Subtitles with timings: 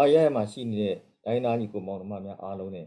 [0.00, 2.86] ဘာရဲမှာရှိနေတဲ့တိုင်းသားညီကိုမောင်နှမများအားလုံးနဲ့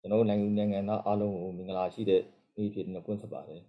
[0.00, 2.22] ကျွန်တော်တို့နိုင်ငံနိုင်ငံသားအားလုံးကိုမင်္ဂလာရှိတဲ့
[2.56, 3.62] နေ့ဖြစ်နေကွန်းဆက်ပါတယ်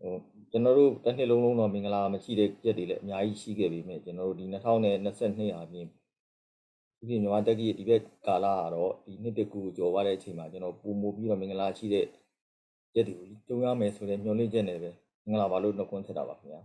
[0.00, 0.14] ဟို
[0.50, 5.86] ကျွန်တော်တို့တစ်နှစ်လုံးလုံးတော့မင်္ဂလာမရှိတဲ့ရက်တွေလည်းအများကြီးရှိခဲ့ပြီမြဲကျွန်တော်တို့ဒီ2022အပြင်
[6.98, 12.06] ဒီပြင်မြန်မာတက္ကီဒီဘက်ကာလကတော့ဒီနှစ်တကူကြော်သွားတဲ့အချိန်မှာကျွန်တော်ပုံမူပြီးတော့မင်္ဂလာရှိတဲ့
[12.94, 14.90] ရက်တွေကိုကြုံရမယ်ဆိုတဲ့မျှော်လင့်ချက်နဲ့ပဲ
[15.26, 16.62] မင်္ဂလာပါလို့နှုတ်ခွန်းဆက်တာပါခင်ဗျာ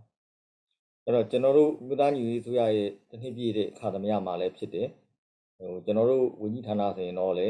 [1.04, 4.88] အဲ့တော့ကျွန်တော်တို့မြို့သားညီရေးဆိုရရဲ့တစ်နှစ်ပြည့်တဲ့အခါသမယမှာလည်းဖြစ်တယ်
[5.62, 7.48] ဟိုကျွန်တော်တို့ဝင်းကြီးဌာနဆိုရင်တော့လေ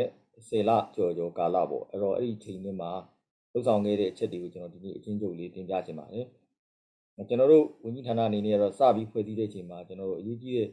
[0.48, 2.90] 10လကြော်ကြော်ကာလပေါ့အဲ့တော့အဲ့ဒီချိန်လေးမှာ
[3.52, 6.26] လှုပ်ဆောင်ခဲ့တဲ့အချက်တွေကိုကျွန်တော်ဒီနေ့အချင်းချုပ်လေးတင်ပြချင်ပါတယ်
[7.28, 10.68] ကျွန်တော်တို့ဝင်းကြီးဌာနအနေနဲ့ကတော့စပြီးဖွဲ့စည်းတဲ့အချိန်မှာကျွန်တော်တို့အရေးကြီးတဲ့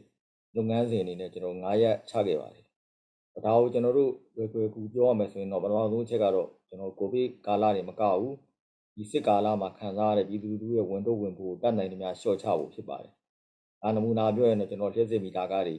[0.56, 2.64] လုပ်ငန်းစဉ်အနေနဲ့ကျွန်တော်9ရက်ချခဲ့ပါတယ်
[3.44, 8.36] ဒါကိုကျွန်တော်တို့ဝယ်ကွယ်ကူပြောရမယ်ဆိုရင်တော့ပထမဆုံးအချက်ကတော့ကျွန်တော်ကိုဗစ်ကာလတွေမကဘူး
[8.96, 13.12] ဒီစစ်ကာလမှာခံစားရတဲ့ပြည်သူလူထုရဲ့ဝန်တော့ဝန်ဖို့တတ်နိုင်သမျှရှော့ချဖို့ဖြစ်ပါတယ်။
[13.84, 15.76] အာနမူနာပြောရင်တော့ကျွန်တော်လျှက်စစ်မီတာကားတွေ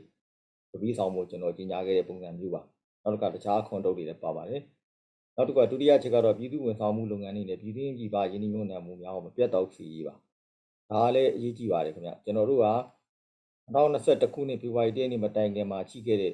[0.72, 2.61] ပပီးဆောင်ဖို့ကျွန်တော်ကြီးညာခဲ့တဲ့ပုံစံမျိုးပါ။
[3.03, 4.61] နောက်တစ်ခါတခြားခွန်တုပ်တွေလည်းပါပါတယ်။
[5.36, 10.16] နောက်တစ်ခါဒုတိယချက်ကတော့ပြည်သူဝန်ဆောင်မှုလုပ်ငန်းတွေနဲ့ပြည်သူ့ပြည်ပရင်းနှီးမြှုပ်နှံမှုများကိုမပြတ်တော့စီရေးပါ။
[10.92, 12.67] ဒါလည်းအရေးကြီးပါတယ်ခင်ဗျ။ကျွန်တော်တို့က
[13.73, 16.33] 2021ခုနှစ်ဖေဖော်ဝါရီလနေ့မတိုင်ခင်မှာရှိခဲ့တဲ့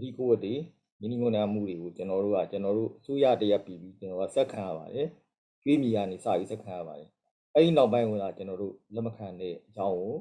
[0.00, 0.54] ဒီကိုဝတ်တွေ
[1.00, 5.08] ရင်းနှီးမြှုပ်နှံမှုတွေကိုကျွန်တော်တို့ကကျွန်တော်တို့အစိုးရတရက်ပြီးပြီးကျွန်တော်ကစက်ခံရပါတယ်။
[5.62, 7.10] ကျွေးမြီကနေစပြီးစက်ခံရပါတယ်
[7.54, 10.14] အဲ့ဒီနောက်ပိုင်းကကျွန်တော်တို့လက်မခံတဲ့အကြောင်းကို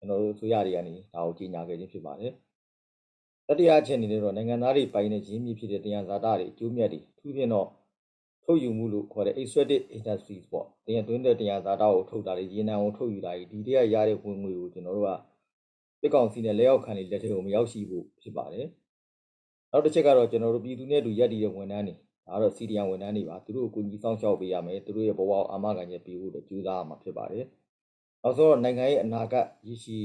[0.00, 2.32] ကျွန်တော်တို့ဆိုရတွေကနေဒါကိုကြီးညာခဲ့ခြင်းဖြစ်ပါတယ်
[3.48, 7.68] တတိယအချက်အနေနဲ့တော့နိုင်ငံသားတွေပိုင်တဲ့ရင်းမြစ်ဖြစ်တဲ့တရားဇာတာတွေအကျိုးမြတ်တွေထူးဖြင့်တော့
[8.44, 15.10] ထုတ်ယူမှုလို့ခေါ်တဲ့ extractive industries ပေါ့တရားသွင်းတဲ့တရားဇာတာကိုထုတ်တာတွေရေနံကိုထုတ်ယူတာတွေဒီတရားရတဲ့ဝင်ငွေကိုကျွန်တော်တို့က
[16.02, 18.66] တစ်ကောင်စီနဲ့လက်အောက်ခံတွေလက်ထဲကိုမရောက်ရှိဖို့ဖြစ်ပါတယ်
[19.70, 21.94] နောက်တစ်ချက်ကတော့ကျွန်တော်တို့ပြည်သူနဲ့တူရက်တည်တဲ့ဝန်ထမ်းတွေ
[22.26, 27.44] ဒါကတော့ CDN ဝန်ထမ်းတွေပါသူတို့ကိုကူညီဆောင်ရှောက်ပေးရမယ်သူတို့ရဲ့ဘဝအာမခံချက်ပေးဖို့ကြိုးစားရမှာဖြစ်ပါတယ်
[28.22, 29.98] နောက်ဆုံးတော့နိုင်ငံရဲ့အနာဂတ်ရရှိ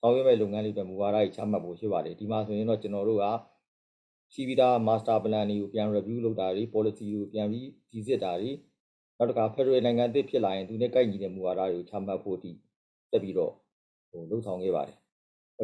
[0.00, 3.26] ဆောင်ရွက်မဲ့လုပ်ငန်းတွေပဲမူဝါဒကြီးချမှတ်ဖို့ရှိပါတယ်ဒီမှာဆိုရင်တော့ကျွန်တော်တို့က
[4.32, 8.50] ရှိပြီးသား master plan တွေကိုပြန် review လုပ်တာတွေ policy ကိုပြန်ပြီးကြီးစစ်တာတွေ
[9.16, 12.52] နောက်တစ်ခါ federal နိုင်ငံအသစ်ဖြစ်လာရင်သူနဲ့ကိုက်ညီတဲ့မူဝါဒတွေကိုချမှတ်ဖို့ဒီ
[13.10, 13.52] တက်ပြီးတော့
[14.10, 14.96] ဟိုလှုပ်ဆောင်ခဲ့ပါတယ်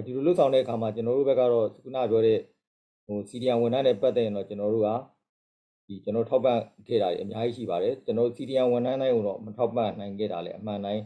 [0.07, 2.39] ဒီလိုလှုပ်ဆောင်တဲ့အခါမှာကျွန်တော်တို့ဘက်ကတော့ခုနပြောတဲ့
[3.07, 4.91] ဟို CDN ဝန်ထမ်းတွေပတ်သက်ရင်တော့ကျွန်တော်တို့က
[5.87, 11.03] ဒီကျွန်တော်ထောက်ပံ့ခဲ့တာတွေအများကြီးရှိပါတယ်ကျွန်တော် CDN ဝန်ထမ်းတိုင်းကိုတော့မထောက်ပံ့နိုင်ခဲ့တာလည်းအမှန်တိုင်း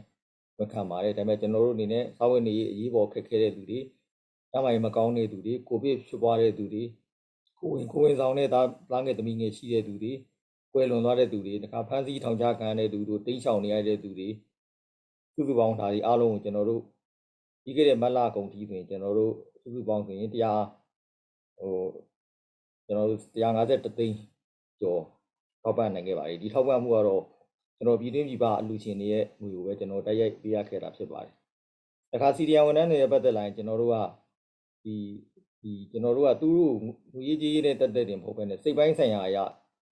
[0.59, 3.79] မခံပါတယ်ဒါပေမဲ့ကျွန်တော်တို့အနေနဲ့စာဝင်နေအရေးပေါ်ခက်ခဲတဲ့သူတွေ
[4.53, 6.83] တမိုင်မကောင်းတဲ့သူတွေကိုဗစ်ဖြစ်ပွားတဲ့သူတွေ
[7.59, 10.13] ကိုဝင်ကိုဝင်ဆောင်တဲ့သားသားငယ်သမီးငယ်ရှိတဲ့သူတွေ
[10.73, 14.29] ကွယ်လွန်သွားတဲ့သူတွေတခါဖမ်းဆီးထောင်ချခံရတဲ့သူတို့တိန့်ရှောင်နေရတဲ့သူတွေ
[15.33, 16.81] စုစုပေါင်းဒါတွေအားလုံးကိုကျွန်တော်တို့
[17.63, 20.63] ပြီးခဲ့တဲ့မတ်လကုန်ထိဆိုရင်ကျွန်တော်တို့စုစုပေါင်းဆိုရင်တရား
[21.59, 21.75] ဟို
[22.85, 24.17] ကျွန်တော်တို့150သိန်း
[24.81, 25.01] ကျော်
[25.63, 27.23] ထောက်ပံ့နိုင်ခဲ့ပါတယ်ဒီထောက်ပံ့မှုကတော့
[27.79, 31.33] ကျွန်တော်ပြည်တွင်းပြည်ပအလူရှင်တွေရဲ့ငွေကိုပဲကျွန်တော်တိုက်ရိုက်ပေးရခဲ့တာဖြစ်ပါတယ်
[32.11, 33.95] တခါစီဒီယံဝန်ထမ်းတွေရဲ့ပတ်သက်လာရင်ကျွန်တော်တို့က
[34.83, 34.95] ဒီ
[35.61, 36.75] ဒီကျွန်တော်တို့ကသူတို့
[37.13, 39.43] ငွေရေးကြီးနဲ့တက်တက်တင်မဟုတ်ဘဲနဲ့စိတ်ပိုင်းဆိုင်ရာအရာ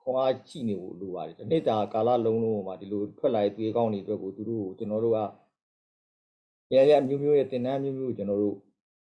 [0.02, 5.20] ခွန်အားရှိနေဖို့လိုပါတယ်ဒီနေ့တာကာလလုံးလုံးမှာဒီလိုထွက်လာတဲ့သွေးကောင်းတွေအတွက်ကိုသူတို့ကိုကျွန်တော်တို့က
[6.76, 8.56] ရရမျိုးမျိုးရဲ့တင်နန်းမျိုးမျိုးကိုကျွန်တော်တို့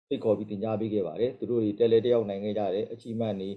[0.07, 3.51] ဖိတ်ခေါ်ပြီးတင် जा ပေးခဲ့ပါတယ်သူတို့တွေတယ်လေတယောက်နိုင်ခဲ့ကြတယ်အချီးမှန်နေ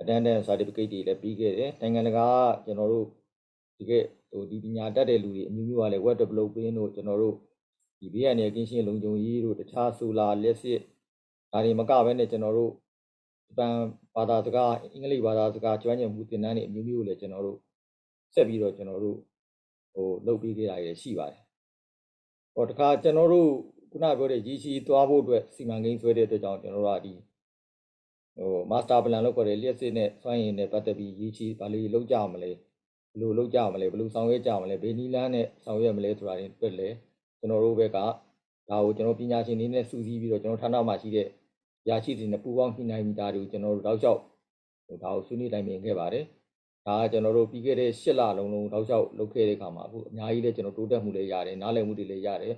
[0.00, 3.06] attendance certificate တွေလည်းပြီးခဲ့တယ်နိုင်ငံတကာကကျွန်တော်တို့
[3.76, 3.92] ဒီက
[4.30, 7.34] ဟိုဒီပညာတတ်တဲ့လူတွေအမျိုးမျိုးကလည်း web development တို့ကျွန်တော်တို့
[8.00, 10.80] ဒီဘေးရန်ရဲ့ကင်းရှင်းလုံခြုံရေးတို့တခြား solar လက်စစ်
[11.52, 12.72] ဒါတွေမကဘဲနဲ့ကျွန်တော်တို့
[13.48, 13.74] ဂျပန်
[14.14, 17.58] ဘာသာစကားအင်္ဂလိပ်ဘာသာစကားကျွမ်းကျင်မှုသင်တန်းတွေအမျိုးမျိုးကိုလည်းကျွန်တော်တို့
[18.34, 19.18] ဆက်ပြီးတော့ကျွန်တော်တို့
[19.94, 21.42] ဟိုလုပ်ပြီးခဲ့တာရရှိပါတယ်
[22.54, 23.50] ဟောတခါကျွန်တော်တို့
[23.90, 27.12] ခုနပြောတဲ့ရည်ရှိသွားဖို့အတွက်စီမံကိန်းဆွဲတဲ့အတွက်ကြောင့်ကျွန်တော်တို့ကဒီ
[28.36, 32.50] ဟို master plan လောက်ခေါ်တဲ့လျှက်စစ်နဲ့စွမ်းရည်နဲ့ပတ်သက်ပြီးရည်ချီဘာလို့လောက်ကြမလဲ
[33.20, 36.88] ဘယ်လိုလောက်ကြမလဲဘယ်လိုဆောင်ရွက်ကြမလဲဘယ်နည်းလမ်းနဲ့ဆောင်ရွက်မလဲဆိုတာတွေတွေ့လဲ
[37.38, 38.06] ကျွန်တော်တို့ဘက်ကဒါ
[38.84, 41.28] ကိုကျွန်တော်ပညာရှင်တွေနဲ့စူးစီးပြီးတော့ကျွန်တော်ဌာနမှာရှိတဲ့
[41.88, 44.20] ရာရှိတွေနဲ့ပူးပေါင်းညှိနှိုင်းမိတာတွေကိုကျွန်တော်တို့တောက်လျှောက်
[44.86, 46.24] ဟိုဒါကိုဆွေးနွေးတိုင်ပင်ခဲ့ပါတယ်
[46.86, 52.54] ဒါကကျွန်တော်တို့ပြီးခဲ့တဲ့၈လလုံးလုံးတောက်လျှောက်လုပ်ခဲ့တဲ့အခါမှာအခုအများကြီးလည်းကျွန်တော်တိုးတက်မှုလည်းရတယ်နားလည်မှုတွေလည်းရတယ်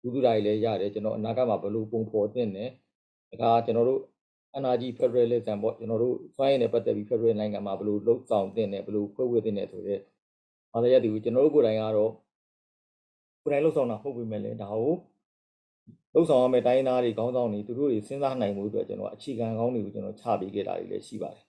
[0.00, 2.70] ဘူးသူဓာတ်တွေလည်းရတယ်ကျွန်တော်အနာဂတ်မှာဘယ်လိုပုံဖော်သင့်တယ်
[3.42, 4.00] ဒါကကျွန်တော်တို့
[4.62, 10.02] NRG Federalism ပေါ့ကျွန်တော်တို့စွမ်းရည်နဲ့ပတ်သက်ပြီး Federal နိုင်ငံမှာဘယ်လိုလှုပ်ဆောင်တင်တယ်ဘယ်လိုဖွဲ့ဝေတင်တယ်ဆိုတော့
[10.72, 12.12] အားရတဲ့ဒီကျွန်တော်တို့ကိုယ်တိုင်ကတော့
[13.42, 14.94] ကိုယ်တိုင်လှုပ်ဆောင်တာဟုတ်ပြီမဲ့လေဒါကို
[16.14, 21.44] လှုပ်ဆောင်ရမယ့်တိုင်းသားတွေခေါင်းဆောင်တွေသူတို့တွေစဉ်းစားနိုင်မှုအတွက်ကျွန်တော်အခြေခံကောင်းတွေကိုကျွန်တော်ချပေးခဲ့တာတွေလည်းရှိပါတယ်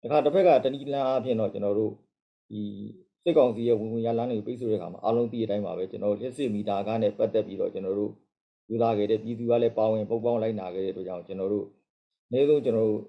[0.02, 1.92] ။ဒါခါတစ်ဖက်ကတဏီလန်အဖြစ်တော့ကျွန်တော်တို့
[2.50, 2.60] ဒီ
[3.24, 8.12] စစ်ကောင်စီရဲ့ဝင်ဝင်ရလန်းတွေကိုပိတ်ဆို့တဲ့အခါမှာအားလုံးသိတဲ့အတိုင်းပါပဲကျွန်တော်တို့လက်စစ်မီတာကနဲ့ပတ်သက်ပြီးတော့ကျွန်တော်တို့
[8.70, 11.66] ယူလာခဲ့တဲ့ပြည်သူကလည်းပါဝင်ပုံပေါင်းလိုက်နာခဲ့တဲ့အတွက်ကြောင့်ကျွန်တော်တို့
[12.28, 13.02] အနည်းဆုံးကျွန်တော်တို့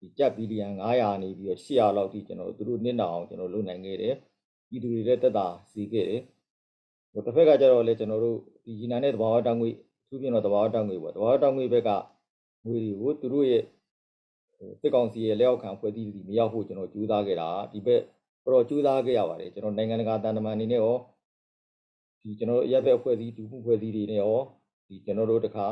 [0.00, 4.14] ဒီကြက်ဘီလီယံ900နေပြီးတော့800လောက်ထိကျွန်တော်တို့သူတို့နစ်နာအောင်ကျွန်တော်လုပ်နိုင်ခဲ့တယ်
[4.68, 6.22] ပြည်သူတွေလည်းတက်တာစီခဲ့တယ်
[7.12, 9.70] ဟိုတစ်ဖက်ကကျတော့လေကျွန်တော်တို့ဒီရီနာနဲ့တဘာဝတောင်ငွေ
[10.08, 11.90] သူပြင်တော့တဘာဝတောင်ငွေပေါ့တဘာဝတောင်ငွေဘက်က
[12.66, 13.62] ငွေတွေကိုသူတို့ရဲ့
[14.58, 18.00] ဟိုစစ်ကောင်စီရဲ့လက်အောက်ခံဖွဲ့စည်းပြီးမရောက်ဖို့ကျွန်တော်ကြိုးစားခဲ့တာဒီဘက်
[18.44, 20.96] တော့ကြိုးစားခဲ့ရပါတယ်ကျွန်တော်နိုင်ငံတကာတန်တမန်အနေနဲ့ရော
[22.22, 24.38] ဒီကျွန်တော်တို့ရပ်ဘက်ဖွဲ့စည်းတူမှုဖွဲ့စည်းတွေနဲ့ရော
[24.88, 25.66] ဒီကျွန်တော်တို့တခါ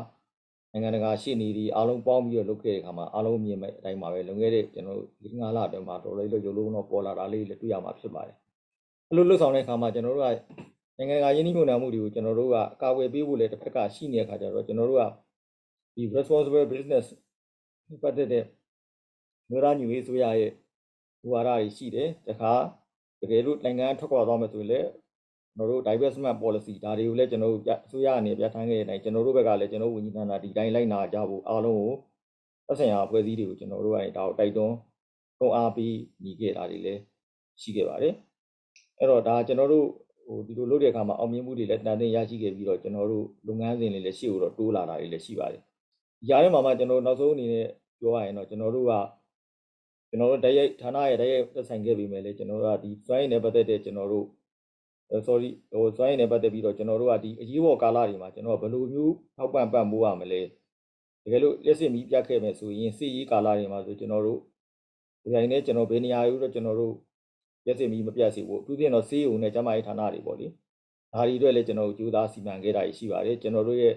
[0.74, 8.36] နိုင်ငံတကာရှေ့နေတွေအားလုံးပေါင်းပြီးတော့လုပ်ခဲ့တဲ့အခါမှာအားလုံးမြင်မဲ့အတိုင်းပါပဲလွန်ခဲ့တဲ့ကျွန်တော်တို့ဒီငါးလအတွင်းမှာတော်တော်လေးရုပ်လုံးတော့ပေါ်လာတာလေးလည်းတွေ့ရမှာဖြစ်ပါတယ်
[9.08, 10.28] အဲ့လိုလှုပ်ဆောင်တဲ့အခါမှာကျွန်တော်တို့က
[10.98, 15.04] နိုင်ငံတကာယင်းနှိမ့်ညွှန်မှုတွေကိုကျွန်တော်တို့ကအကာအကွယ်ပေးဖို့လည်းတစ်ဖက်ကရှိနေတဲ့အခါကျတော့ကျွန်တော်တို့က
[15.94, 17.06] ဒီ responsible business
[18.02, 18.44] ပတ်သက်တဲ့
[19.50, 20.52] မြို့သားညူရေးဆိုရရဲ့
[21.30, 22.52] ဝါဒတွေရှိတယ်တခါ
[23.20, 24.88] တကယ်လို့နိုင်ငံထွက်ခွာသွားမယ်ဆိုရင်လည်း
[25.56, 31.92] ကျွန်တော်တို့ divestment policy ဒါတွေကိုလည်းကျွန်တော်တို့အစိုးရအနေနဲ့ပြဋ္ဌာန်းခဲ့တဲ့အတိုင်းကျွန်တော်တို့ဘက်ကလည်းကျွန်တော်တို့ဝန်ကြီးဌာနဒီတိုင်းလိုက်နာကြဖို့အားလုံးကို
[32.66, 34.74] သက်ဆိုင်ရာအဖွဲ့အစည်းတွေကိုကျွန်တော်တို့ကနေဒါကိုတိုက်တွန်း
[35.38, 37.00] တွန်းအားပေးညီခဲ့တာတွေလည်း
[37.60, 38.14] ရှိခဲ့ပါတယ်
[38.98, 39.86] အဲ့တော့ဒါကျွန်တော်တို့
[40.26, 45.62] ဟိုဒီလိုလုပ်တဲ့အခါမှာအောင်မြင်မှုတွေလည်းတန်တင်ရရှိခဲ့ပြီးတော့ကျွန်တော်တို့လုပ်ငန်းစဉ်တွေလည်းရှေ့ကိုတော့တိုးလာတာတွေလည်းရှိပါတယ်
[46.20, 47.66] ဒီကြားထဲမှာမှကျွန်တော်တို့နောက်ဆုံးအနေနဲ့
[48.00, 48.92] ပြောရရင်တော့ကျွန်တော်တို့က
[50.08, 54.26] ကျွန်တော်တို့တရိုက်ဌာနရဲ့တရိုက်သက်ဆိုင်ခဲ့ပြီမဲ့လေကျွန်တော်တို့ကဒီ file နဲ့ပတ်သက်တဲ့ကျွန်တော်တို့
[55.26, 60.40] sorry ဟို file နဲ့ပတ်သက်ပြီးတော့ကျွန်တော်တို့ကဒီအရေးပေါ်ကာလတွေမှာကျွန်တော်ဘယ်လိုမျိုးထောက်ပံ့ပံ့ပိုးရမလဲ
[61.24, 64.40] တကယ်လို့လက်စစ်မီးပြတ်ခဲ့မယ်ဆိုရင်စစ်ရေးကာလတွေမှာဆိုကျွန်တော်တို့
[65.22, 66.94] ဒီတိုင်းနဲ့ကျွန်တော်ဘယ်နေရာယူတော့ကျွန်တော်တို့
[67.66, 70.46] လက်စစ်မီးမပြတ်စေဖို့အထူးသဖြင့်တော့စေးုံနဲ့ကျမကြီးဌာနတွေပေါ့လေ
[71.12, 73.94] ဒါတွေအတွက်လည်းကျွန်တော်တို့ကြိုးစားစီမံခဲ့တာရှိပါတယ်ကျွန်တော်တို့ရဲ့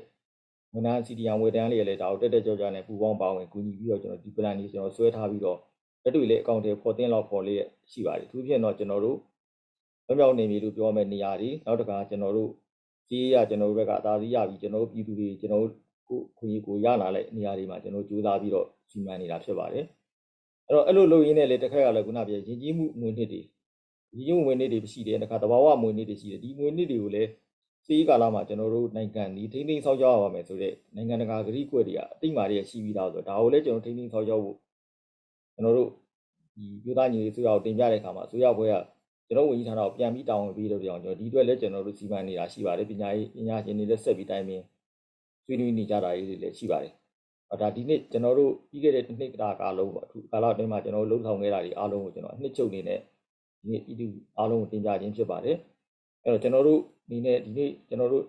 [0.74, 5.58] ဝန်ထမ်းစီတီယံဝေတန်းလေးလည်းဒါကိုတက်တက်ကြွကြွနဲ့ပူပေါင်းပါဝင်ကူညီပြီးတော့ကျွန်တော်ဒီ plan ကြီးကျွန်တော်ဆွဲထားပြီးတော့
[6.04, 9.18] လက်တွေ့လေးအကောင့်တွေပေါ်တင်လောက်ပေါ်လေးရှိပါတယ်အထူးဖြင့်တော့ကျွန်တော်တို့
[10.08, 12.52] မမြောက်နေပြီလို့ပြောမယ့်နေရာတွေနောက်တစ်ခါကျွန်တော်တို့
[13.10, 15.74] ကြီးရကျွန်တော်တို့ဘက်ကအသာစီးရပြီးကျွန်တော်တို့ပြည်သူတွေကျွန်တော်တို့
[16.10, 19.86] ကိုခွင့်ရကိုရလာတဲ့နေရာတွေမှာကျွန်တော်ကြိုးစားပြီးတော့စီမံနေတာဖြစ်ပါတယ်
[20.68, 23.48] အဲ့တော့အဲ့လိုလုပ်ရင်းနဲ့လေတစ်ခါကလည်းခုနပြရင်ကြီးမှုငွေနှစ်တွေရင်း
[24.14, 27.30] ကြီးငွေနှစ်တွေရှိတယ်တစ်ခါတဘာဝငွေနှစ်တွေရှိတယ်ဒီငွေနှစ်တွေကိုလည်း
[27.86, 34.56] စီးကာလမှာကျွန်တော်တို့နိုင်ငံဒီထိန်းသိမ်းဆောက်ကြရပါမယ်ဆိုတော့နိုင်ငံတကာဂရိကွက်တွေကအတိမာတွေရှိပြီးသားဆိုတော့ဒါကိုလည်းကျွန်တော်ထိန်းသိမ်းဆောက်ကြဖို့
[35.54, 35.90] ကျွန်တော်တို့
[36.56, 38.76] ဒီပြည်သားညီတွေဆိုရအောင်တင်ပြတဲ့အခါမှာအစိုးရဘွဲက
[39.28, 44.62] ကျွန်တော်ဝန်ကြီးဌာနကိုပြန်ပြီးတာဝန်ပေးလို့ပြောင်းကျွန်တော်ဒီအတွက်လည်းကျွန်တော်တို့စီမံနေတာရှိပါတယ်ပညာရေးပညာရှင်တွေလည်းဆက်ပြီးတိုင်းပင်
[45.46, 46.94] ဆွေးနွေးနေကြတာတွေလည်းရှိပါတယ်။
[47.62, 53.00] ဒါဒီနေ့ကျွန်တော်တို့ပြီးခဲ့တဲ့တစ်နှစ်တာကာလုံးပေါ့အခုကာလအတွင်းမှာကျွန်တော်တို့လှုပ်ဆောင်ခဲ့တာတွေအားလုံးကိုကျွန်တော်အနှစ်ချုပ်နေနဲ့
[53.62, 54.08] ဒီနေ့ဤသူ
[54.38, 55.58] အားလုံးကိုတင်ပြခြင်းဖြစ်ပါတယ်။
[56.24, 56.80] အဲ့တော့ကျွန်တော်တို့
[57.10, 58.26] ဒီနေ့ဒီနေ့ကျွန်တော်တို့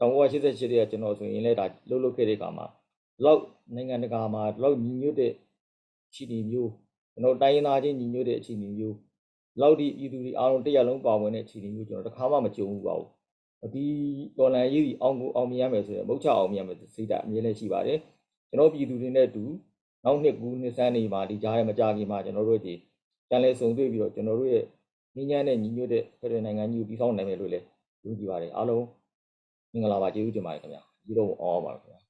[0.00, 2.66] 1988တဲ့ကျွန်တော်ဆိုရင်လည်းဒါလှုပ်လှုပ်ခဲ့တဲ့အခါမှာ
[3.24, 3.42] လောက်
[3.74, 5.32] နိုင်ငံတကာမှာလောက်ညီညွတ်တဲ့
[6.08, 6.70] အခြေအနေမျိုး
[7.12, 8.96] ကျွန်တော်တိုင်းရင်းသားချင်းညီညွတ်တဲ့အခြေအနေမျိုး
[9.60, 13.08] လောက်ဒီပြည်သူတွေအားလုံးတရားလုံးပါဝင်တဲ့အခြေအနေမျိုးကျွန်တော်တစ်ခါမှမကြုံဘူးပါဘူး
[13.74, 13.84] ဒီ
[14.38, 17.98] တော်လန်ရေးဒီအောင်ကိုအောင်မြင်ရမယ်ဆိုရင်မုတ်ချအောင်မြင်ရမယ်စိတ်ဓာတ်အမြဲတမ်းရှိပါတယ်
[18.48, 19.44] ကျွန်တော်ပြည်သူတွေနဲ့အတူ
[20.04, 22.74] နောက်နှစ်ကူနှစ်စန်းနေမှာဒီကြားရဲ့မကြခင်မှာကျွန်တော်တို့ဒီ
[23.30, 24.64] တန်လဲစုံတွေ့ပြီးတော့ကျွန်တော်တို့ရဲ့
[25.14, 27.64] ငင်းညမ်းတဲ့ညီညွတ်တဲ့ဖက်ဒရယ်နိုင်ငံကြီးကိုတည်ဆောက်နိုင်မယ်လို့လည်း
[28.04, 28.84] ယုံကြည်ပါတယ်အားလုံး
[29.72, 32.01] မင်္ဂလာပါကျေးဇူးတင်ပါတယ်ခင်ဗျာဒီတော့အောင်ပါပါခင်ဗျာ